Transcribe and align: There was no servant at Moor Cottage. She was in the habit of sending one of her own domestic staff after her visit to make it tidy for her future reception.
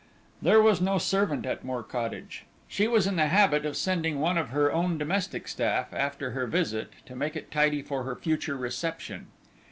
There 0.41 0.59
was 0.63 0.81
no 0.81 0.97
servant 0.97 1.45
at 1.45 1.63
Moor 1.63 1.83
Cottage. 1.83 2.45
She 2.67 2.87
was 2.87 3.05
in 3.05 3.17
the 3.17 3.27
habit 3.27 3.67
of 3.67 3.77
sending 3.77 4.19
one 4.19 4.35
of 4.35 4.49
her 4.49 4.71
own 4.71 4.97
domestic 4.97 5.47
staff 5.47 5.93
after 5.93 6.31
her 6.31 6.47
visit 6.47 6.93
to 7.05 7.15
make 7.15 7.35
it 7.35 7.51
tidy 7.51 7.83
for 7.83 8.01
her 8.01 8.15
future 8.15 8.57
reception. 8.57 9.27